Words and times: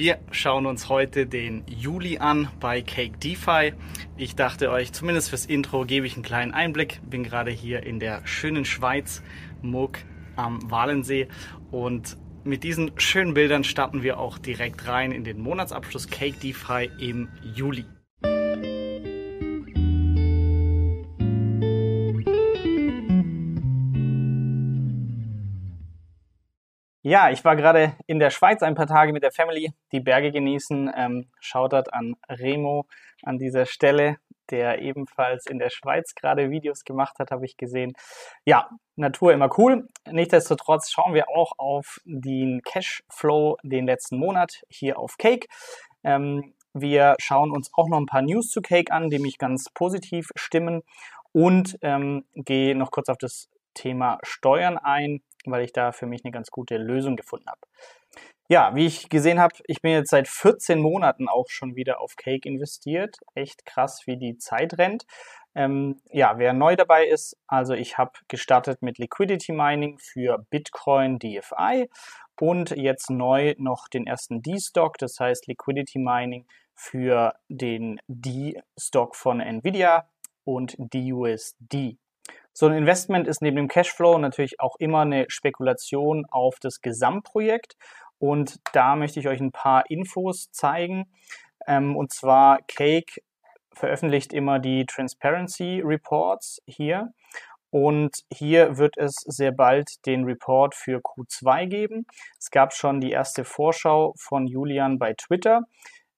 Wir 0.00 0.18
schauen 0.30 0.64
uns 0.64 0.88
heute 0.88 1.26
den 1.26 1.62
Juli 1.66 2.16
an 2.16 2.48
bei 2.58 2.80
Cake 2.80 3.18
DeFi. 3.18 3.74
Ich 4.16 4.34
dachte 4.34 4.70
euch, 4.70 4.94
zumindest 4.94 5.28
fürs 5.28 5.44
Intro 5.44 5.84
gebe 5.84 6.06
ich 6.06 6.14
einen 6.14 6.22
kleinen 6.22 6.54
Einblick. 6.54 7.02
Bin 7.02 7.22
gerade 7.22 7.50
hier 7.50 7.82
in 7.82 8.00
der 8.00 8.26
schönen 8.26 8.64
Schweiz, 8.64 9.22
Muck 9.60 9.98
am 10.36 10.70
Walensee 10.70 11.28
und 11.70 12.16
mit 12.44 12.64
diesen 12.64 12.98
schönen 12.98 13.34
Bildern 13.34 13.62
starten 13.62 14.02
wir 14.02 14.18
auch 14.18 14.38
direkt 14.38 14.88
rein 14.88 15.12
in 15.12 15.22
den 15.22 15.38
Monatsabschluss 15.38 16.08
Cake 16.08 16.38
DeFi 16.38 16.88
im 16.98 17.28
Juli. 17.54 17.84
Ja, 27.10 27.28
ich 27.28 27.44
war 27.44 27.56
gerade 27.56 27.94
in 28.06 28.20
der 28.20 28.30
Schweiz 28.30 28.62
ein 28.62 28.76
paar 28.76 28.86
Tage 28.86 29.12
mit 29.12 29.24
der 29.24 29.32
Family, 29.32 29.72
die 29.90 29.98
Berge 29.98 30.30
genießen. 30.30 30.92
Ähm, 30.94 31.26
Shoutout 31.40 31.90
an 31.90 32.14
Remo 32.28 32.86
an 33.24 33.36
dieser 33.36 33.66
Stelle, 33.66 34.18
der 34.48 34.80
ebenfalls 34.80 35.46
in 35.46 35.58
der 35.58 35.70
Schweiz 35.70 36.14
gerade 36.14 36.50
Videos 36.50 36.84
gemacht 36.84 37.18
hat, 37.18 37.32
habe 37.32 37.44
ich 37.46 37.56
gesehen. 37.56 37.94
Ja, 38.44 38.70
Natur 38.94 39.32
immer 39.32 39.50
cool. 39.58 39.88
Nichtsdestotrotz 40.08 40.92
schauen 40.92 41.12
wir 41.12 41.28
auch 41.30 41.50
auf 41.58 41.98
den 42.04 42.62
Cashflow 42.62 43.56
den 43.64 43.86
letzten 43.86 44.16
Monat 44.16 44.62
hier 44.68 44.96
auf 44.96 45.16
Cake. 45.18 45.48
Ähm, 46.04 46.54
wir 46.74 47.16
schauen 47.18 47.50
uns 47.50 47.72
auch 47.74 47.88
noch 47.88 47.98
ein 47.98 48.06
paar 48.06 48.22
News 48.22 48.50
zu 48.50 48.62
Cake 48.62 48.92
an, 48.92 49.10
die 49.10 49.18
mich 49.18 49.36
ganz 49.36 49.64
positiv 49.74 50.28
stimmen 50.36 50.82
und 51.32 51.76
ähm, 51.82 52.24
gehe 52.36 52.76
noch 52.76 52.92
kurz 52.92 53.08
auf 53.08 53.18
das 53.18 53.48
Thema 53.74 54.18
Steuern 54.22 54.78
ein 54.78 55.22
weil 55.46 55.64
ich 55.64 55.72
da 55.72 55.92
für 55.92 56.06
mich 56.06 56.24
eine 56.24 56.32
ganz 56.32 56.50
gute 56.50 56.76
Lösung 56.76 57.16
gefunden 57.16 57.48
habe. 57.48 57.60
Ja, 58.48 58.74
wie 58.74 58.86
ich 58.86 59.08
gesehen 59.08 59.38
habe, 59.38 59.54
ich 59.66 59.80
bin 59.80 59.92
jetzt 59.92 60.10
seit 60.10 60.26
14 60.26 60.80
Monaten 60.80 61.28
auch 61.28 61.48
schon 61.48 61.76
wieder 61.76 62.00
auf 62.00 62.16
Cake 62.16 62.48
investiert. 62.48 63.16
Echt 63.34 63.64
krass, 63.64 64.02
wie 64.06 64.16
die 64.16 64.38
Zeit 64.38 64.76
rennt. 64.76 65.06
Ähm, 65.54 66.00
ja, 66.10 66.38
wer 66.38 66.52
neu 66.52 66.76
dabei 66.76 67.06
ist, 67.06 67.36
also 67.46 67.74
ich 67.74 67.98
habe 67.98 68.12
gestartet 68.28 68.82
mit 68.82 68.98
Liquidity 68.98 69.52
Mining 69.52 69.98
für 69.98 70.44
Bitcoin 70.50 71.18
DFI 71.18 71.88
und 72.40 72.70
jetzt 72.70 73.10
neu 73.10 73.54
noch 73.58 73.88
den 73.88 74.06
ersten 74.06 74.42
D-Stock, 74.42 74.96
das 74.98 75.18
heißt 75.18 75.46
Liquidity 75.46 75.98
Mining 75.98 76.46
für 76.74 77.34
den 77.48 78.00
D-Stock 78.08 79.14
von 79.14 79.40
Nvidia 79.40 80.08
und 80.44 80.76
DUSD. 80.78 81.98
So 82.52 82.66
ein 82.66 82.74
Investment 82.74 83.26
ist 83.26 83.42
neben 83.42 83.56
dem 83.56 83.68
Cashflow 83.68 84.18
natürlich 84.18 84.60
auch 84.60 84.76
immer 84.78 85.00
eine 85.00 85.26
Spekulation 85.28 86.26
auf 86.30 86.58
das 86.60 86.80
Gesamtprojekt. 86.80 87.76
Und 88.18 88.60
da 88.72 88.96
möchte 88.96 89.20
ich 89.20 89.28
euch 89.28 89.40
ein 89.40 89.52
paar 89.52 89.88
Infos 89.88 90.50
zeigen. 90.50 91.06
Ähm, 91.66 91.96
und 91.96 92.12
zwar 92.12 92.58
Cake 92.68 93.22
veröffentlicht 93.72 94.32
immer 94.32 94.58
die 94.58 94.84
Transparency 94.84 95.80
Reports 95.84 96.60
hier. 96.66 97.12
Und 97.70 98.24
hier 98.32 98.78
wird 98.78 98.98
es 98.98 99.14
sehr 99.26 99.52
bald 99.52 100.04
den 100.04 100.24
Report 100.24 100.74
für 100.74 100.98
Q2 100.98 101.66
geben. 101.66 102.06
Es 102.38 102.50
gab 102.50 102.74
schon 102.74 103.00
die 103.00 103.12
erste 103.12 103.44
Vorschau 103.44 104.12
von 104.16 104.48
Julian 104.48 104.98
bei 104.98 105.14
Twitter 105.14 105.62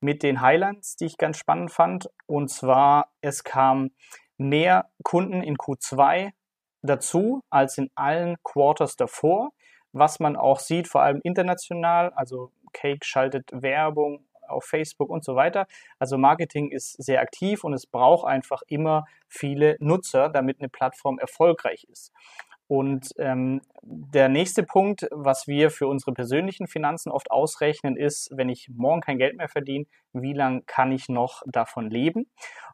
mit 0.01 0.23
den 0.23 0.41
Highlights, 0.41 0.97
die 0.97 1.05
ich 1.07 1.19
ganz 1.19 1.37
spannend 1.37 1.71
fand. 1.71 2.09
Und 2.27 2.49
zwar, 2.49 3.13
es 3.21 3.45
kam 3.45 3.91
mehr 4.43 4.91
Kunden 5.03 5.43
in 5.43 5.57
Q2 5.57 6.33
dazu 6.83 7.43
als 7.51 7.79
in 7.79 7.91
allen 7.95 8.37
Quarters 8.43 8.97
davor, 8.97 9.51
was 9.93 10.21
man 10.21 10.37
auch 10.37 10.59
sieht, 10.59 10.89
vor 10.89 11.03
allem 11.03 11.21
international. 11.23 12.13
Also 12.15 12.53
Cake 12.73 13.05
schaltet 13.05 13.51
Werbung 13.53 14.25
auf 14.49 14.65
Facebook 14.65 15.11
und 15.11 15.25
so 15.25 15.37
weiter. 15.37 15.67
Also 15.99 16.19
Marketing 16.19 16.71
ist 16.71 17.03
sehr 17.03 17.21
aktiv 17.21 17.65
und 17.65 17.73
es 17.73 17.87
braucht 17.87 18.27
einfach 18.27 18.63
immer 18.67 19.05
viele 19.29 19.77
Nutzer, 19.81 20.29
damit 20.29 20.61
eine 20.61 20.69
Plattform 20.69 21.19
erfolgreich 21.19 21.85
ist. 21.91 22.13
Und 22.73 23.11
ähm, 23.19 23.61
der 23.83 24.31
nächste 24.31 24.63
Punkt, 24.63 25.07
was 25.11 25.47
wir 25.47 25.69
für 25.69 25.87
unsere 25.87 26.15
persönlichen 26.15 26.67
Finanzen 26.67 27.13
oft 27.13 27.31
ausrechnen, 27.31 27.99
ist, 27.99 28.31
wenn 28.33 28.49
ich 28.49 28.71
morgen 28.75 29.03
kein 29.03 29.19
Geld 29.19 29.37
mehr 29.37 29.51
verdiene, 29.51 29.85
wie 30.15 30.33
lange 30.33 30.63
kann 30.63 30.91
ich 30.91 31.11
noch 31.11 31.43
davon 31.45 31.91
leben? 31.91 32.31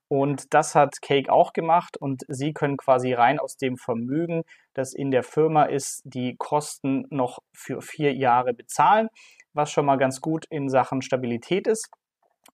Und 0.07 0.55
das 0.55 0.77
hat 0.77 1.03
Cake 1.03 1.33
auch 1.33 1.53
gemacht 1.53 1.97
und 1.97 2.23
sie 2.29 2.53
können 2.53 2.77
quasi 2.77 3.13
rein 3.13 3.41
aus 3.41 3.57
dem 3.57 3.77
Vermögen, 3.77 4.45
das 4.73 4.95
in 4.95 5.11
der 5.11 5.25
Firma 5.25 5.65
ist, 5.65 6.03
die 6.05 6.37
Kosten 6.37 7.07
noch 7.11 7.41
für 7.53 7.83
vier 7.83 8.15
Jahre 8.15 8.55
bezahlen, 8.55 9.09
was 9.53 9.73
schon 9.73 9.85
mal 9.85 9.99
ganz 9.99 10.21
gut 10.21 10.45
in 10.49 10.69
Sachen 10.69 11.03
Stabilität 11.03 11.67
ist. 11.67 11.91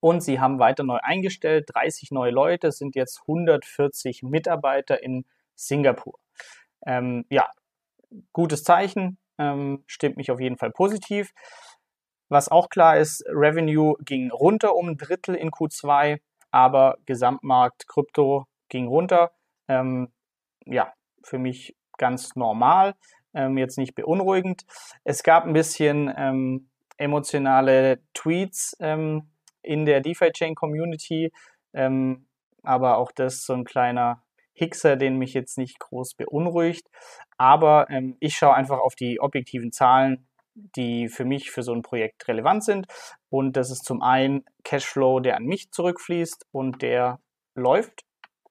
Und 0.01 0.23
sie 0.23 0.41
haben 0.41 0.59
weiter 0.59 0.83
neu 0.83 0.99
eingestellt, 1.03 1.69
30 1.75 2.11
neue 2.11 2.31
Leute, 2.31 2.73
sind 2.73 2.97
jetzt 2.97 3.21
140 3.29 4.23
Mitarbeiter 4.23 5.03
in 5.03 5.27
Singapur. 5.55 6.24
Ähm, 6.87 7.25
ja, 7.31 7.49
gutes 8.33 8.65
Zeichen, 8.65 9.19
ähm, 9.39 9.85
stimmt 9.87 10.17
mich 10.17 10.31
auf 10.31 10.41
jeden 10.41 10.57
Fall 10.57 10.71
positiv. 10.71 11.33
Was 12.29 12.49
auch 12.49 12.69
klar 12.69 12.97
ist, 12.97 13.25
Revenue 13.29 13.95
ging 14.01 14.31
runter 14.31 14.75
um 14.75 14.89
ein 14.89 14.97
Drittel 14.97 15.35
in 15.35 15.51
Q2, 15.51 16.21
aber 16.51 16.99
Gesamtmarkt 17.07 17.87
Krypto 17.87 18.47
ging 18.69 18.89
runter. 18.89 19.33
Ähm, 19.69 20.13
ja, 20.67 20.93
für 21.23 21.39
mich 21.39 21.77
ganz 21.99 22.35
normal, 22.35 22.95
ähm, 23.35 23.59
jetzt 23.59 23.79
nicht 23.79 23.95
beunruhigend. 23.95 24.63
Es 25.05 25.23
gab 25.23 25.45
ein 25.45 25.53
bisschen 25.53 26.13
ähm, 26.17 26.71
emotionale 26.97 28.01
Tweets 28.15 28.77
ähm, 28.81 29.31
in 29.63 29.85
der 29.85 30.01
DeFi-Chain-Community, 30.01 31.33
ähm, 31.73 32.27
aber 32.63 32.99
auch 32.99 33.13
das 33.13 33.45
so 33.45 33.53
ein 33.53 33.65
kleiner 33.65 34.24
Hickser, 34.55 34.97
den 34.97 35.19
mich 35.19 35.35
jetzt 35.35 35.59
nicht 35.59 35.79
groß 35.79 36.15
beunruhigt. 36.15 36.89
Aber 37.37 37.91
ähm, 37.91 38.17
ich 38.21 38.37
schaue 38.37 38.55
einfach 38.55 38.79
auf 38.79 38.95
die 38.95 39.21
objektiven 39.21 39.73
Zahlen, 39.73 40.27
die 40.55 41.09
für 41.09 41.25
mich 41.25 41.51
für 41.51 41.63
so 41.63 41.73
ein 41.73 41.83
Projekt 41.83 42.29
relevant 42.29 42.65
sind. 42.65 42.87
Und 43.29 43.57
das 43.57 43.71
ist 43.71 43.85
zum 43.85 44.03
einen 44.03 44.45
Cashflow, 44.63 45.21
der 45.21 45.37
an 45.37 45.45
mich 45.45 45.71
zurückfließt 45.73 46.47
und 46.53 46.83
der 46.83 47.19
läuft. 47.55 48.05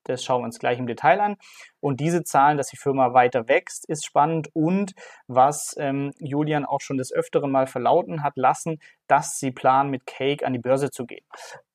Das 0.03 0.23
schauen 0.23 0.41
wir 0.41 0.45
uns 0.45 0.59
gleich 0.59 0.79
im 0.79 0.87
Detail 0.87 1.21
an. 1.21 1.35
Und 1.79 1.99
diese 1.99 2.23
Zahlen, 2.23 2.57
dass 2.57 2.67
die 2.67 2.77
Firma 2.77 3.13
weiter 3.13 3.47
wächst, 3.47 3.87
ist 3.89 4.05
spannend. 4.05 4.49
Und 4.53 4.93
was 5.27 5.75
ähm, 5.77 6.11
Julian 6.19 6.65
auch 6.65 6.81
schon 6.81 6.97
des 6.97 7.13
Öfteren 7.13 7.51
mal 7.51 7.67
verlauten 7.67 8.23
hat 8.23 8.37
lassen, 8.37 8.79
dass 9.07 9.37
sie 9.39 9.51
planen, 9.51 9.89
mit 9.89 10.05
Cake 10.05 10.45
an 10.45 10.53
die 10.53 10.59
Börse 10.59 10.91
zu 10.91 11.05
gehen. 11.05 11.25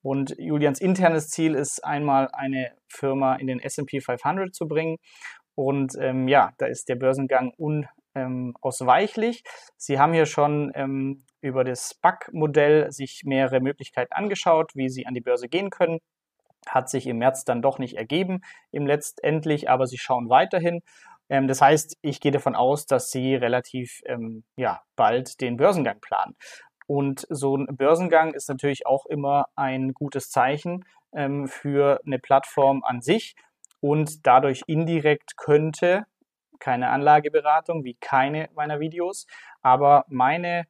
Und 0.02 0.34
Julians 0.38 0.80
internes 0.80 1.28
Ziel 1.28 1.54
ist 1.54 1.84
einmal 1.84 2.28
eine 2.32 2.72
Firma 2.88 3.36
in 3.36 3.46
den 3.46 3.60
S&P 3.60 4.00
500 4.00 4.54
zu 4.54 4.66
bringen. 4.66 4.98
Und 5.54 5.96
ähm, 5.98 6.28
ja, 6.28 6.52
da 6.58 6.66
ist 6.66 6.88
der 6.88 6.94
Börsengang 6.94 7.52
unausweichlich. 8.14 9.42
Sie 9.76 9.98
haben 9.98 10.12
hier 10.12 10.26
schon 10.26 10.70
ähm, 10.74 11.24
über 11.40 11.64
das 11.64 11.88
SPAC-Modell 11.88 12.92
sich 12.92 13.22
mehrere 13.24 13.60
Möglichkeiten 13.60 14.12
angeschaut, 14.12 14.72
wie 14.74 14.88
sie 14.88 15.06
an 15.06 15.14
die 15.14 15.20
Börse 15.20 15.48
gehen 15.48 15.70
können. 15.70 15.98
Hat 16.66 16.88
sich 16.90 17.06
im 17.06 17.18
März 17.18 17.44
dann 17.44 17.62
doch 17.62 17.78
nicht 17.78 17.96
ergeben, 17.96 18.42
im 18.70 18.86
letztendlich, 18.86 19.70
aber 19.70 19.86
sie 19.86 19.98
schauen 19.98 20.28
weiterhin. 20.28 20.82
Ähm, 21.28 21.48
das 21.48 21.60
heißt, 21.60 21.96
ich 22.02 22.20
gehe 22.20 22.32
davon 22.32 22.54
aus, 22.54 22.86
dass 22.86 23.10
sie 23.10 23.34
relativ 23.34 24.02
ähm, 24.06 24.44
ja, 24.56 24.82
bald 24.96 25.40
den 25.40 25.56
Börsengang 25.56 26.00
planen. 26.00 26.36
Und 26.86 27.26
so 27.28 27.56
ein 27.56 27.66
Börsengang 27.76 28.32
ist 28.34 28.48
natürlich 28.48 28.86
auch 28.86 29.06
immer 29.06 29.46
ein 29.56 29.92
gutes 29.92 30.30
Zeichen 30.30 30.84
ähm, 31.12 31.46
für 31.46 32.00
eine 32.06 32.18
Plattform 32.18 32.82
an 32.82 33.02
sich 33.02 33.34
und 33.80 34.26
dadurch 34.26 34.62
indirekt 34.66 35.36
könnte 35.36 36.06
keine 36.58 36.90
Anlageberatung 36.90 37.84
wie 37.84 37.94
keine 37.94 38.48
meiner 38.54 38.80
Videos, 38.80 39.26
aber 39.62 40.04
meine 40.08 40.66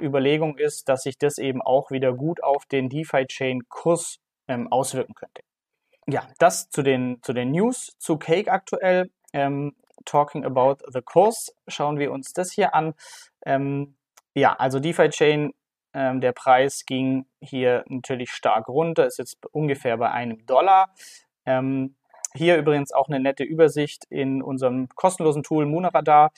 Überlegung 0.00 0.58
ist, 0.58 0.88
dass 0.88 1.02
sich 1.02 1.18
das 1.18 1.38
eben 1.38 1.62
auch 1.62 1.90
wieder 1.90 2.12
gut 2.12 2.42
auf 2.42 2.66
den 2.66 2.88
DeFi-Chain-Kurs 2.88 4.18
ähm, 4.48 4.70
auswirken 4.70 5.14
könnte. 5.14 5.42
Ja, 6.06 6.28
das 6.38 6.70
zu 6.70 6.82
den, 6.82 7.18
zu 7.22 7.32
den 7.32 7.50
News 7.50 7.96
zu 7.98 8.16
Cake 8.16 8.50
aktuell. 8.50 9.10
Ähm, 9.32 9.74
talking 10.04 10.44
about 10.44 10.76
the 10.92 11.02
course, 11.02 11.52
schauen 11.68 11.98
wir 11.98 12.12
uns 12.12 12.32
das 12.32 12.52
hier 12.52 12.74
an. 12.74 12.94
Ähm, 13.44 13.96
ja, 14.34 14.54
also 14.54 14.78
DeFi 14.78 15.08
Chain, 15.08 15.52
ähm, 15.94 16.20
der 16.20 16.32
Preis 16.32 16.84
ging 16.86 17.26
hier 17.40 17.84
natürlich 17.88 18.30
stark 18.30 18.68
runter, 18.68 19.06
ist 19.06 19.18
jetzt 19.18 19.38
ungefähr 19.52 19.96
bei 19.96 20.10
einem 20.10 20.44
Dollar. 20.46 20.94
Ähm, 21.44 21.96
hier 22.34 22.58
übrigens 22.58 22.92
auch 22.92 23.08
eine 23.08 23.18
nette 23.18 23.44
Übersicht 23.44 24.04
in 24.10 24.42
unserem 24.42 24.88
kostenlosen 24.94 25.42
Tool 25.42 25.64
Moonradar. 25.64 26.32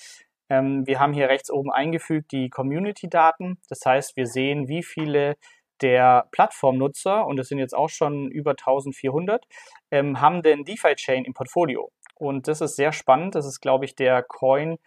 Ähm, 0.48 0.86
wir 0.86 1.00
haben 1.00 1.12
hier 1.12 1.28
rechts 1.28 1.50
oben 1.50 1.72
eingefügt 1.72 2.32
die 2.32 2.50
Community-Daten. 2.50 3.58
Das 3.68 3.84
heißt, 3.84 4.16
wir 4.16 4.26
sehen, 4.26 4.68
wie 4.68 4.82
viele 4.82 5.36
der 5.80 6.28
Plattformnutzer, 6.32 7.26
und 7.26 7.36
das 7.36 7.48
sind 7.48 7.58
jetzt 7.58 7.74
auch 7.74 7.88
schon 7.88 8.30
über 8.30 8.52
1400, 8.52 9.44
ähm, 9.90 10.20
haben 10.20 10.42
denn 10.42 10.64
DeFi-Chain 10.64 11.24
im 11.24 11.34
Portfolio. 11.34 11.90
Und 12.14 12.48
das 12.48 12.60
ist 12.60 12.76
sehr 12.76 12.92
spannend. 12.92 13.34
Das 13.34 13.46
ist, 13.46 13.60
glaube 13.60 13.84
ich, 13.84 13.94
der 13.94 14.22
Coin, 14.22 14.78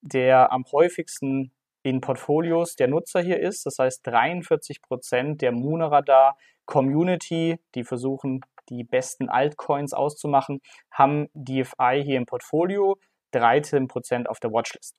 der 0.00 0.52
am 0.52 0.64
häufigsten 0.72 1.52
in 1.82 2.00
Portfolios 2.00 2.76
der 2.76 2.88
Nutzer 2.88 3.20
hier 3.20 3.40
ist. 3.40 3.64
Das 3.66 3.78
heißt, 3.78 4.06
43 4.06 4.82
Prozent 4.82 5.42
der 5.42 5.52
Muneradar 5.52 6.36
Community, 6.66 7.58
die 7.74 7.84
versuchen, 7.84 8.42
die 8.68 8.84
besten 8.84 9.28
Altcoins 9.28 9.94
auszumachen, 9.94 10.60
haben 10.90 11.28
DFI 11.34 12.02
hier 12.04 12.18
im 12.18 12.26
Portfolio, 12.26 12.96
13 13.32 13.88
Prozent 13.88 14.28
auf 14.28 14.40
der 14.40 14.52
Watchlist. 14.52 14.96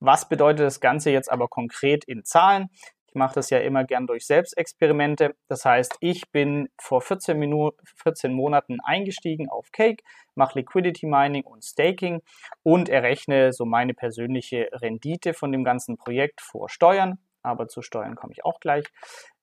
Was 0.00 0.28
bedeutet 0.28 0.66
das 0.66 0.80
Ganze 0.80 1.10
jetzt 1.10 1.30
aber 1.30 1.46
konkret 1.46 2.04
in 2.04 2.24
Zahlen? 2.24 2.70
Ich 3.12 3.16
mache 3.16 3.34
das 3.34 3.50
ja 3.50 3.58
immer 3.58 3.84
gern 3.84 4.06
durch 4.06 4.26
Selbstexperimente. 4.26 5.34
Das 5.46 5.66
heißt, 5.66 5.98
ich 6.00 6.30
bin 6.32 6.70
vor 6.80 7.02
14, 7.02 7.38
Minuten, 7.38 7.76
14 8.02 8.32
Monaten 8.32 8.78
eingestiegen 8.80 9.50
auf 9.50 9.70
Cake, 9.70 10.02
mache 10.34 10.58
Liquidity 10.58 11.04
Mining 11.04 11.44
und 11.44 11.62
Staking 11.62 12.22
und 12.62 12.88
errechne 12.88 13.52
so 13.52 13.66
meine 13.66 13.92
persönliche 13.92 14.70
Rendite 14.72 15.34
von 15.34 15.52
dem 15.52 15.62
ganzen 15.62 15.98
Projekt 15.98 16.40
vor 16.40 16.70
Steuern. 16.70 17.18
Aber 17.42 17.68
zu 17.68 17.82
Steuern 17.82 18.14
komme 18.14 18.32
ich 18.32 18.46
auch 18.46 18.60
gleich. 18.60 18.86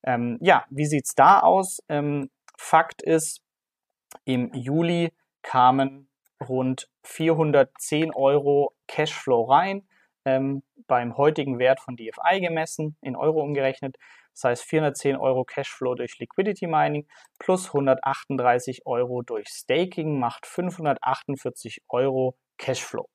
Ähm, 0.04 0.39
ja, 0.42 0.66
wie 0.71 0.88
sieht 0.88 1.06
es 1.06 1.13
da 1.13 1.42
aus? 1.42 1.77
Ähm, 1.89 2.31
Fakt 2.57 3.04
ist, 3.04 3.44
im 4.25 4.51
Juli 4.51 5.13
kamen 5.44 6.10
rund 6.42 6.89
410 7.04 8.16
Euro 8.16 8.74
Cashflow 8.88 9.44
rein 9.44 9.88
ähm, 10.29 10.63
beim 10.87 11.17
heutigen 11.17 11.59
Wert 11.59 11.79
von 11.79 11.95
DFI 11.95 12.39
gemessen, 12.39 12.97
in 13.01 13.15
Euro 13.15 13.41
umgerechnet. 13.41 13.97
Das 14.33 14.43
heißt 14.43 14.63
410 14.63 15.17
Euro 15.17 15.43
Cashflow 15.43 15.95
durch 15.95 16.17
Liquidity 16.19 16.67
Mining 16.67 17.07
plus 17.39 17.67
138 17.67 18.85
Euro 18.85 19.21
durch 19.21 19.47
Staking 19.49 20.19
macht 20.19 20.45
548 20.45 21.81
Euro 21.89 22.37
Cashflow. 22.57 23.09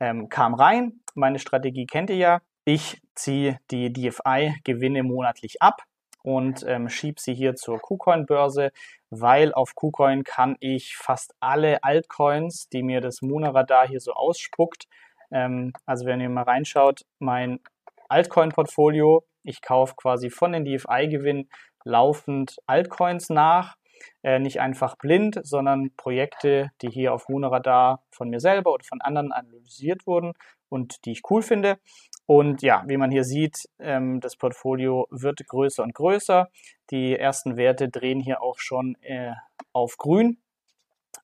Ähm, 0.00 0.28
kam 0.28 0.54
rein, 0.54 1.00
meine 1.14 1.38
Strategie 1.38 1.86
kennt 1.86 2.10
ihr 2.10 2.16
ja. 2.16 2.40
Ich 2.64 3.00
ziehe 3.14 3.58
die 3.70 3.92
DFI-Gewinne 3.92 5.02
monatlich 5.02 5.60
ab 5.62 5.82
und 6.22 6.64
ähm, 6.66 6.88
schiebe 6.88 7.20
sie 7.20 7.34
hier 7.34 7.54
zur 7.54 7.78
KuCoin-Börse, 7.78 8.72
weil 9.10 9.52
auf 9.52 9.74
KuCoin 9.74 10.22
kann 10.24 10.56
ich 10.60 10.96
fast 10.96 11.34
alle 11.40 11.82
Altcoins, 11.82 12.68
die 12.68 12.82
mir 12.82 13.00
das 13.00 13.22
Muna-Radar 13.22 13.88
hier 13.88 14.00
so 14.00 14.12
ausspuckt, 14.12 14.86
ähm, 15.32 15.72
also 15.86 16.06
wenn 16.06 16.20
ihr 16.20 16.28
mal 16.28 16.44
reinschaut, 16.44 17.02
mein 17.18 17.60
Altcoin-Portfolio, 18.08 19.24
ich 19.42 19.62
kaufe 19.62 19.94
quasi 19.96 20.30
von 20.30 20.52
den 20.52 20.64
DFI-Gewinnen 20.64 21.48
laufend 21.84 22.56
Altcoins 22.66 23.30
nach. 23.30 23.76
Äh, 24.22 24.40
nicht 24.40 24.60
einfach 24.60 24.96
blind, 24.96 25.40
sondern 25.44 25.92
Projekte, 25.96 26.70
die 26.82 26.90
hier 26.90 27.14
auf 27.14 27.28
Moonradar 27.28 28.02
von 28.10 28.30
mir 28.30 28.40
selber 28.40 28.72
oder 28.72 28.84
von 28.84 29.00
anderen 29.00 29.32
analysiert 29.32 30.06
wurden 30.06 30.32
und 30.68 31.04
die 31.04 31.12
ich 31.12 31.22
cool 31.30 31.42
finde. 31.42 31.78
Und 32.26 32.62
ja, 32.62 32.82
wie 32.86 32.96
man 32.96 33.10
hier 33.10 33.24
sieht, 33.24 33.68
ähm, 33.78 34.20
das 34.20 34.36
Portfolio 34.36 35.06
wird 35.10 35.46
größer 35.46 35.82
und 35.82 35.94
größer. 35.94 36.48
Die 36.90 37.16
ersten 37.16 37.56
Werte 37.56 37.88
drehen 37.88 38.20
hier 38.20 38.42
auch 38.42 38.58
schon 38.58 38.96
äh, 39.02 39.32
auf 39.72 39.96
grün. 39.98 40.38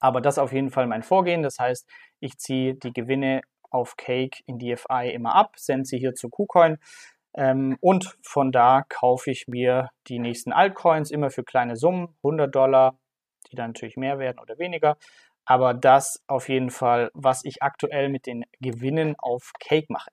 Aber 0.00 0.20
das 0.20 0.34
ist 0.34 0.38
auf 0.38 0.52
jeden 0.52 0.70
Fall 0.70 0.86
mein 0.86 1.02
Vorgehen. 1.02 1.42
Das 1.42 1.58
heißt, 1.58 1.88
ich 2.20 2.38
ziehe 2.38 2.74
die 2.74 2.92
Gewinne 2.92 3.42
auf 3.70 3.96
Cake 3.96 4.42
in 4.46 4.58
DFI 4.58 5.10
immer 5.12 5.34
ab, 5.34 5.52
sende 5.56 5.84
sie 5.84 5.98
hier 5.98 6.14
zu 6.14 6.28
KuCoin. 6.28 6.78
Ähm, 7.34 7.76
und 7.80 8.16
von 8.22 8.52
da 8.52 8.82
kaufe 8.88 9.30
ich 9.30 9.46
mir 9.48 9.90
die 10.08 10.18
nächsten 10.18 10.52
Altcoins 10.52 11.10
immer 11.10 11.30
für 11.30 11.44
kleine 11.44 11.76
Summen, 11.76 12.16
100 12.22 12.54
Dollar, 12.54 12.98
die 13.50 13.56
dann 13.56 13.70
natürlich 13.70 13.96
mehr 13.96 14.18
werden 14.18 14.38
oder 14.38 14.58
weniger. 14.58 14.96
Aber 15.44 15.72
das 15.74 16.22
auf 16.26 16.48
jeden 16.48 16.70
Fall, 16.70 17.10
was 17.14 17.44
ich 17.44 17.62
aktuell 17.62 18.08
mit 18.08 18.26
den 18.26 18.44
Gewinnen 18.60 19.14
auf 19.18 19.52
Cake 19.60 19.86
mache. 19.88 20.10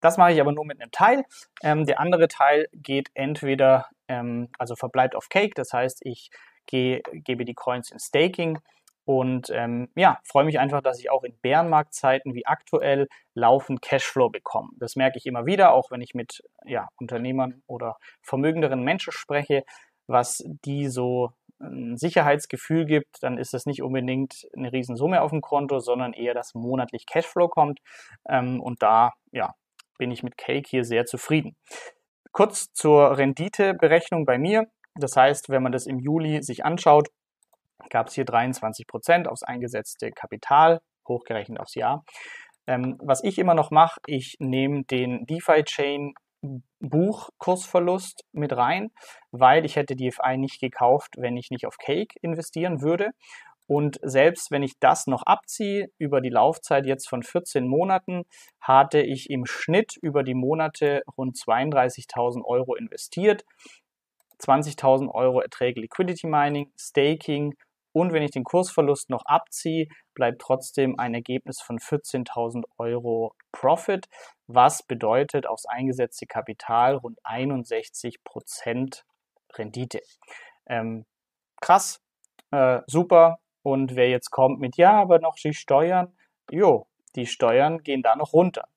Das 0.00 0.18
mache 0.18 0.32
ich 0.32 0.40
aber 0.40 0.52
nur 0.52 0.64
mit 0.64 0.80
einem 0.80 0.90
Teil. 0.92 1.24
Ähm, 1.62 1.84
der 1.86 2.00
andere 2.00 2.28
Teil 2.28 2.68
geht 2.72 3.08
entweder, 3.14 3.88
ähm, 4.08 4.48
also 4.58 4.76
verbleibt 4.76 5.16
auf 5.16 5.28
Cake, 5.28 5.54
das 5.54 5.72
heißt, 5.72 6.00
ich 6.04 6.30
gehe, 6.66 7.00
gebe 7.12 7.44
die 7.44 7.54
Coins 7.54 7.90
in 7.90 7.98
Staking 7.98 8.58
und 9.06 9.50
ähm, 9.50 9.88
ja, 9.94 10.18
freue 10.24 10.44
mich 10.44 10.58
einfach, 10.58 10.82
dass 10.82 10.98
ich 10.98 11.10
auch 11.10 11.22
in 11.22 11.38
Bärenmarktzeiten 11.40 12.34
wie 12.34 12.44
aktuell 12.44 13.06
laufend 13.34 13.80
Cashflow 13.80 14.30
bekomme. 14.30 14.70
Das 14.78 14.96
merke 14.96 15.16
ich 15.16 15.26
immer 15.26 15.46
wieder, 15.46 15.72
auch 15.72 15.92
wenn 15.92 16.00
ich 16.00 16.12
mit 16.12 16.42
ja, 16.64 16.88
Unternehmern 17.00 17.62
oder 17.68 17.96
vermögenderen 18.20 18.82
Menschen 18.82 19.12
spreche, 19.12 19.62
was 20.08 20.42
die 20.64 20.88
so 20.88 21.30
ein 21.60 21.96
Sicherheitsgefühl 21.96 22.84
gibt, 22.84 23.22
dann 23.22 23.38
ist 23.38 23.54
das 23.54 23.64
nicht 23.64 23.80
unbedingt 23.80 24.48
eine 24.56 24.72
Riesensumme 24.72 25.22
auf 25.22 25.30
dem 25.30 25.40
Konto, 25.40 25.78
sondern 25.78 26.12
eher, 26.12 26.34
dass 26.34 26.54
monatlich 26.54 27.06
Cashflow 27.06 27.48
kommt. 27.48 27.78
Ähm, 28.28 28.60
und 28.60 28.82
da 28.82 29.12
ja, 29.30 29.54
bin 29.98 30.10
ich 30.10 30.24
mit 30.24 30.36
Cake 30.36 30.68
hier 30.68 30.82
sehr 30.82 31.06
zufrieden. 31.06 31.56
Kurz 32.32 32.72
zur 32.72 33.16
Renditeberechnung 33.16 34.26
bei 34.26 34.36
mir. 34.36 34.66
Das 34.96 35.16
heißt, 35.16 35.48
wenn 35.48 35.62
man 35.62 35.72
das 35.72 35.86
im 35.86 36.00
Juli 36.00 36.42
sich 36.42 36.64
anschaut, 36.64 37.08
gab 37.90 38.08
es 38.08 38.14
hier 38.14 38.24
23 38.24 38.86
Prozent 38.86 39.28
aufs 39.28 39.42
eingesetzte 39.42 40.10
Kapital, 40.10 40.80
hochgerechnet 41.08 41.60
aufs 41.60 41.74
Jahr. 41.74 42.04
Ähm, 42.66 42.98
was 43.00 43.22
ich 43.22 43.38
immer 43.38 43.54
noch 43.54 43.70
mache, 43.70 44.00
ich 44.06 44.36
nehme 44.40 44.84
den 44.84 45.24
DeFi-Chain 45.26 46.14
Buchkursverlust 46.80 48.24
mit 48.32 48.56
rein, 48.56 48.90
weil 49.30 49.64
ich 49.64 49.76
hätte 49.76 49.96
DFI 49.96 50.36
nicht 50.36 50.60
gekauft, 50.60 51.14
wenn 51.16 51.36
ich 51.36 51.50
nicht 51.50 51.66
auf 51.66 51.78
Cake 51.78 52.14
investieren 52.20 52.82
würde. 52.82 53.10
Und 53.68 53.98
selbst 54.02 54.52
wenn 54.52 54.62
ich 54.62 54.78
das 54.78 55.08
noch 55.08 55.24
abziehe, 55.24 55.88
über 55.98 56.20
die 56.20 56.30
Laufzeit 56.30 56.86
jetzt 56.86 57.08
von 57.08 57.24
14 57.24 57.66
Monaten, 57.66 58.22
hatte 58.60 59.00
ich 59.00 59.28
im 59.28 59.44
Schnitt 59.44 59.96
über 60.00 60.22
die 60.22 60.34
Monate 60.34 61.02
rund 61.16 61.36
32.000 61.36 62.44
Euro 62.44 62.76
investiert. 62.76 63.44
20.000 64.40 65.12
Euro 65.12 65.40
Erträge 65.40 65.80
Liquidity 65.80 66.28
Mining, 66.28 66.70
Staking 66.78 67.54
und 67.96 68.12
wenn 68.12 68.22
ich 68.22 68.30
den 68.30 68.44
Kursverlust 68.44 69.08
noch 69.08 69.24
abziehe, 69.24 69.88
bleibt 70.12 70.42
trotzdem 70.42 70.98
ein 70.98 71.14
Ergebnis 71.14 71.62
von 71.62 71.78
14.000 71.78 72.64
Euro 72.76 73.34
Profit, 73.52 74.06
was 74.46 74.82
bedeutet 74.82 75.46
aufs 75.46 75.64
eingesetzte 75.64 76.26
Kapital 76.26 76.96
rund 76.96 77.18
61 77.24 78.22
Prozent 78.22 79.06
Rendite. 79.54 80.02
Ähm, 80.66 81.06
krass, 81.62 82.02
äh, 82.50 82.82
super. 82.86 83.38
Und 83.62 83.96
wer 83.96 84.10
jetzt 84.10 84.30
kommt 84.30 84.60
mit, 84.60 84.76
ja, 84.76 85.00
aber 85.00 85.18
noch 85.18 85.36
die 85.36 85.54
Steuern, 85.54 86.14
jo, 86.50 86.88
die 87.14 87.24
Steuern 87.24 87.82
gehen 87.82 88.02
da 88.02 88.14
noch 88.14 88.34
runter. 88.34 88.68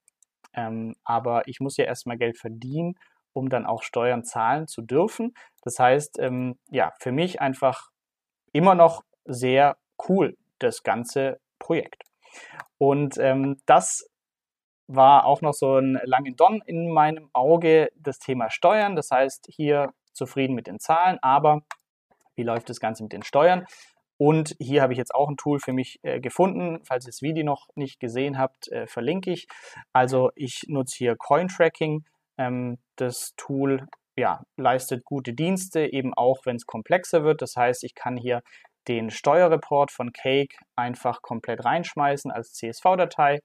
Ähm, 0.54 0.95
aber 1.04 1.45
ich 1.50 1.60
muss 1.60 1.75
ja 1.75 1.83
erstmal 1.83 2.18
Geld 2.18 2.38
verdienen, 2.38 2.95
um 3.33 3.50
dann 3.50 3.66
auch 3.66 3.83
Steuern 3.83 4.24
zahlen 4.24 4.68
zu 4.69 4.81
dürfen. 4.81 5.33
Das 5.62 5.77
heißt, 5.77 6.19
ähm, 6.19 6.57
ja, 6.69 6.94
für 6.99 7.11
mich 7.11 7.42
einfach 7.42 7.90
immer 8.54 8.76
noch 8.76 9.04
sehr 9.30 9.78
cool, 10.07 10.38
das 10.59 10.83
ganze 10.83 11.40
Projekt. 11.59 12.04
Und 12.78 13.18
ähm, 13.18 13.57
das 13.66 14.09
war 14.88 15.26
auch 15.26 15.42
noch 15.42 15.54
so 15.54 15.78
ein 15.78 16.00
langen 16.04 16.36
Don 16.36 16.62
in 16.66 16.90
meinem 16.90 17.30
Auge, 17.33 17.92
das 17.95 18.19
Thema 18.19 18.50
Steuern. 18.50 18.95
Das 18.95 19.12
heißt, 19.12 19.48
hier 19.50 19.94
zufrieden 20.14 20.56
mit 20.56 20.68
den 20.68 20.80
Zahlen, 20.80 21.19
aber 21.21 21.62
wie 22.36 22.44
läuft 22.44 22.69
das 22.69 22.80
Ganze 22.80 23.04
mit 23.04 23.14
den 23.14 23.24
Steuern? 23.24 23.66
Und 24.18 24.56
hier 24.59 24.81
habe 24.81 24.92
ich 24.92 24.98
jetzt 24.98 25.16
auch 25.16 25.30
ein 25.30 25.38
Tool 25.38 25.59
für 25.59 25.71
mich 25.71 26.00
äh, 26.04 26.19
gefunden. 26.19 26.81
Falls 26.83 27.06
ihr 27.06 27.12
das 27.12 27.21
Video 27.21 27.45
noch 27.45 27.68
nicht 27.76 28.00
gesehen 28.02 28.38
habt, 28.38 28.68
äh, 28.69 28.86
verlinke 28.86 29.31
ich. 29.31 29.48
Also 29.94 30.31
ich 30.36 30.66
nutze 30.68 30.98
hier 30.98 31.16
Cointracking. 31.16 32.04
Ähm, 32.38 32.80
das 32.98 33.33
Tool 33.38 33.88
ja, 34.18 34.44
leistet 34.57 35.06
gute 35.06 35.33
Dienste, 35.33 35.86
eben 35.86 36.14
auch 36.14 36.45
wenn 36.45 36.57
es 36.57 36.66
komplexer 36.66 37.24
wird. 37.24 37.42
Das 37.42 37.56
heißt, 37.56 37.86
ich 37.86 37.95
kann 37.95 38.18
hier 38.18 38.42
den 38.88 39.12
Steuerreport 39.12 39.92
von 39.92 40.12
Cake 40.12 40.56
einfach 40.76 41.21
komplett 41.21 41.66
reinschmeißen 41.66 42.31
als 42.31 42.54
CSV-Datei 42.54 43.40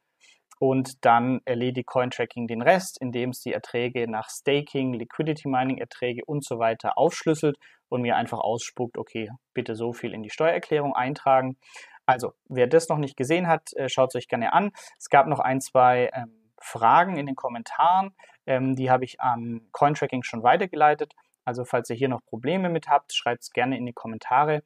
und 0.59 1.05
dann 1.05 1.41
erledigt 1.45 1.87
Cointracking 1.87 2.47
den 2.47 2.63
Rest, 2.63 2.99
indem 3.01 3.31
es 3.31 3.41
die 3.41 3.53
Erträge 3.53 4.09
nach 4.11 4.29
Staking, 4.31 4.95
Liquidity 4.95 5.49
Mining 5.49 5.79
Erträge 5.79 6.23
und 6.25 6.45
so 6.45 6.59
weiter 6.59 6.97
aufschlüsselt 6.97 7.57
und 7.89 8.03
mir 8.03 8.17
einfach 8.17 8.39
ausspuckt, 8.39 8.97
okay, 8.97 9.31
bitte 9.53 9.75
so 9.75 9.93
viel 9.93 10.15
in 10.15 10.23
die 10.23 10.31
Steuererklärung 10.31 10.95
eintragen. 10.95 11.59
Also, 12.07 12.33
wer 12.49 12.67
das 12.67 12.89
noch 12.89 12.99
nicht 12.99 13.17
gesehen 13.17 13.49
hat, 13.49 13.73
äh, 13.75 13.89
schaut 13.89 14.11
es 14.11 14.17
euch 14.17 14.29
gerne 14.29 14.53
an. 14.53 14.73
Es 14.99 15.09
gab 15.09 15.27
noch 15.27 15.41
ein, 15.41 15.61
zwei 15.61 16.11
ähm, 16.13 16.51
Fragen 16.61 17.17
in 17.17 17.27
den 17.27 17.37
Kommentaren, 17.37 18.15
ähm, 18.47 18.75
die 18.75 18.91
habe 18.91 19.05
ich 19.05 19.21
an 19.21 19.69
Cointracking 19.73 20.23
schon 20.23 20.43
weitergeleitet. 20.43 21.15
Also, 21.45 21.65
falls 21.65 21.91
ihr 21.91 21.97
hier 21.97 22.09
noch 22.09 22.25
Probleme 22.25 22.69
mit 22.69 22.89
habt, 22.89 23.15
schreibt 23.15 23.43
es 23.43 23.51
gerne 23.51 23.77
in 23.77 23.87
die 23.87 23.93
Kommentare. 23.93 24.63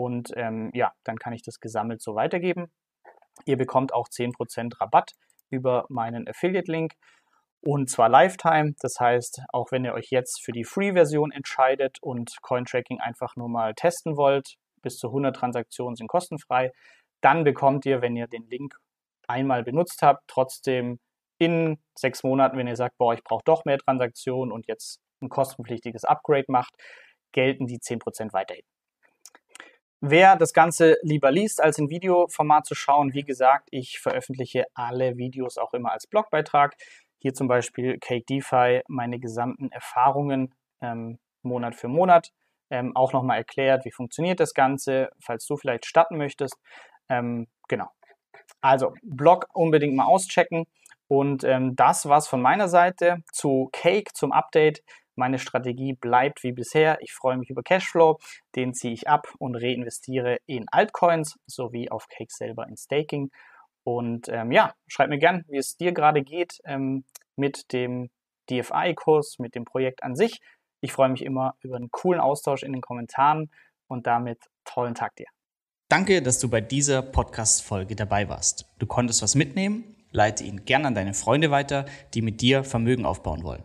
Und 0.00 0.30
ähm, 0.36 0.70
ja, 0.72 0.92
dann 1.04 1.18
kann 1.18 1.32
ich 1.32 1.42
das 1.42 1.60
gesammelt 1.60 2.00
so 2.00 2.14
weitergeben. 2.14 2.70
Ihr 3.44 3.56
bekommt 3.56 3.92
auch 3.92 4.08
10% 4.08 4.80
Rabatt 4.80 5.12
über 5.50 5.84
meinen 5.88 6.26
Affiliate-Link 6.26 6.94
und 7.62 7.90
zwar 7.90 8.08
Lifetime. 8.08 8.74
Das 8.80 8.98
heißt, 8.98 9.42
auch 9.52 9.70
wenn 9.70 9.84
ihr 9.84 9.92
euch 9.92 10.08
jetzt 10.10 10.42
für 10.42 10.52
die 10.52 10.64
Free-Version 10.64 11.32
entscheidet 11.32 11.98
und 12.00 12.40
Cointracking 12.42 13.00
einfach 13.00 13.36
nur 13.36 13.48
mal 13.48 13.74
testen 13.74 14.16
wollt, 14.16 14.56
bis 14.82 14.96
zu 14.96 15.08
100 15.08 15.36
Transaktionen 15.36 15.96
sind 15.96 16.08
kostenfrei, 16.08 16.72
dann 17.20 17.44
bekommt 17.44 17.84
ihr, 17.84 18.00
wenn 18.00 18.16
ihr 18.16 18.26
den 18.26 18.48
Link 18.48 18.74
einmal 19.28 19.62
benutzt 19.62 20.00
habt, 20.02 20.22
trotzdem 20.26 20.98
in 21.38 21.78
sechs 21.94 22.22
Monaten, 22.22 22.56
wenn 22.56 22.66
ihr 22.66 22.76
sagt, 22.76 22.96
boah, 22.96 23.12
ich 23.12 23.22
brauche 23.22 23.44
doch 23.44 23.64
mehr 23.64 23.78
Transaktionen 23.78 24.52
und 24.52 24.66
jetzt 24.66 25.00
ein 25.20 25.28
kostenpflichtiges 25.28 26.04
Upgrade 26.04 26.46
macht, 26.48 26.74
gelten 27.32 27.66
die 27.66 27.78
10% 27.78 28.32
weiterhin. 28.32 28.64
Wer 30.00 30.36
das 30.36 30.54
Ganze 30.54 30.96
lieber 31.02 31.30
liest, 31.30 31.62
als 31.62 31.76
in 31.78 31.90
Videoformat 31.90 32.64
zu 32.64 32.74
schauen, 32.74 33.12
wie 33.12 33.22
gesagt, 33.22 33.68
ich 33.70 34.00
veröffentliche 34.00 34.64
alle 34.72 35.18
Videos 35.18 35.58
auch 35.58 35.74
immer 35.74 35.92
als 35.92 36.06
Blogbeitrag. 36.06 36.74
Hier 37.18 37.34
zum 37.34 37.48
Beispiel 37.48 37.98
Cake 37.98 38.24
DeFi, 38.24 38.80
meine 38.88 39.18
gesamten 39.18 39.70
Erfahrungen 39.70 40.54
ähm, 40.80 41.18
Monat 41.42 41.74
für 41.74 41.88
Monat. 41.88 42.32
Ähm, 42.70 42.96
auch 42.96 43.12
nochmal 43.12 43.38
erklärt, 43.38 43.84
wie 43.84 43.90
funktioniert 43.90 44.40
das 44.40 44.54
Ganze, 44.54 45.10
falls 45.20 45.44
du 45.44 45.56
vielleicht 45.58 45.84
starten 45.84 46.16
möchtest. 46.16 46.56
Ähm, 47.10 47.48
genau. 47.68 47.90
Also, 48.62 48.94
Blog 49.02 49.48
unbedingt 49.52 49.96
mal 49.96 50.06
auschecken. 50.06 50.64
Und 51.08 51.44
ähm, 51.44 51.74
das 51.76 52.08
war's 52.08 52.28
von 52.28 52.40
meiner 52.40 52.68
Seite 52.68 53.18
zu 53.32 53.68
Cake, 53.72 54.12
zum 54.14 54.32
Update. 54.32 54.82
Meine 55.20 55.38
Strategie 55.38 55.92
bleibt 55.92 56.42
wie 56.44 56.52
bisher. 56.52 56.96
Ich 57.02 57.12
freue 57.12 57.36
mich 57.36 57.50
über 57.50 57.62
Cashflow, 57.62 58.18
den 58.56 58.72
ziehe 58.72 58.94
ich 58.94 59.06
ab 59.06 59.28
und 59.38 59.54
reinvestiere 59.54 60.38
in 60.46 60.64
Altcoins 60.72 61.38
sowie 61.46 61.90
auf 61.90 62.08
Cake 62.08 62.32
selber 62.32 62.66
in 62.66 62.78
Staking. 62.78 63.30
Und 63.84 64.30
ähm, 64.30 64.50
ja, 64.50 64.72
schreib 64.86 65.10
mir 65.10 65.18
gern, 65.18 65.44
wie 65.48 65.58
es 65.58 65.76
dir 65.76 65.92
gerade 65.92 66.22
geht 66.22 66.60
ähm, 66.64 67.04
mit 67.36 67.70
dem 67.74 68.08
DFI-Kurs, 68.48 69.38
mit 69.38 69.54
dem 69.54 69.66
Projekt 69.66 70.02
an 70.02 70.16
sich. 70.16 70.40
Ich 70.80 70.92
freue 70.92 71.10
mich 71.10 71.22
immer 71.22 71.54
über 71.60 71.76
einen 71.76 71.90
coolen 71.90 72.18
Austausch 72.18 72.62
in 72.62 72.72
den 72.72 72.80
Kommentaren 72.80 73.50
und 73.88 74.06
damit 74.06 74.38
tollen 74.64 74.94
Tag 74.94 75.16
dir. 75.16 75.26
Danke, 75.90 76.22
dass 76.22 76.38
du 76.38 76.48
bei 76.48 76.62
dieser 76.62 77.02
Podcast-Folge 77.02 77.94
dabei 77.94 78.30
warst. 78.30 78.64
Du 78.78 78.86
konntest 78.86 79.20
was 79.20 79.34
mitnehmen, 79.34 79.96
leite 80.12 80.44
ihn 80.44 80.64
gern 80.64 80.86
an 80.86 80.94
deine 80.94 81.12
Freunde 81.12 81.50
weiter, 81.50 81.84
die 82.14 82.22
mit 82.22 82.40
dir 82.40 82.64
Vermögen 82.64 83.04
aufbauen 83.04 83.42
wollen. 83.42 83.64